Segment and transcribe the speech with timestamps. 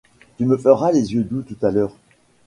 [0.39, 1.93] Tu me feras les yeux doux tout à l’heure!